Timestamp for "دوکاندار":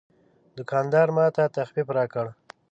0.57-1.07